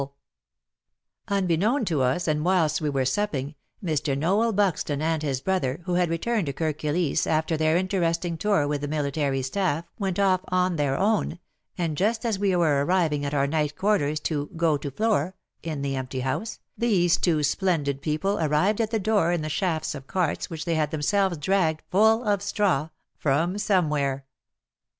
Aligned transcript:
WAR 0.01 0.09
AND 1.37 1.43
WOMEN 1.47 1.59
113 1.61 1.67
Unbeknown 1.67 1.85
to 1.85 2.01
us, 2.01 2.27
and 2.27 2.43
whilst 2.43 2.81
we 2.81 2.89
were 2.89 3.05
supping, 3.05 3.53
Mr. 3.83 4.17
Noel 4.17 4.51
Buxton 4.51 4.99
and 4.99 5.21
his 5.21 5.41
brother, 5.41 5.81
who 5.85 5.93
had 5.93 6.09
returned 6.09 6.47
to 6.47 6.53
Kirk 6.53 6.79
Kilisse 6.79 7.27
after 7.27 7.55
their 7.55 7.77
interesting 7.77 8.35
tour 8.35 8.67
with 8.67 8.81
the 8.81 8.87
military 8.87 9.43
staff, 9.43 9.85
went 9.99 10.17
off 10.17 10.41
"on 10.47 10.77
their 10.77 10.97
own," 10.97 11.37
and 11.77 11.95
just 11.95 12.25
as 12.25 12.39
we 12.39 12.55
were 12.55 12.83
arriv 12.83 13.13
ing 13.13 13.23
at 13.25 13.35
our 13.35 13.45
night 13.45 13.75
quarters 13.77 14.19
to 14.21 14.49
go 14.57 14.75
to 14.75 14.89
floor" 14.89 15.35
in 15.61 15.83
the 15.83 15.95
empty 15.95 16.21
house, 16.21 16.57
these 16.75 17.17
two 17.17 17.43
splendid 17.43 18.01
people 18.01 18.39
arrived 18.39 18.81
at 18.81 18.89
the 18.89 18.97
door 18.99 19.31
in 19.31 19.43
the 19.43 19.49
shafts 19.49 19.93
of 19.93 20.07
carts 20.07 20.49
which 20.49 20.65
they 20.65 20.73
had 20.73 20.89
themselves 20.89 21.37
dragged 21.37 21.83
full 21.91 22.23
of 22.23 22.41
straw— 22.41 22.89
from 23.19 23.55
somewhere 23.59 24.25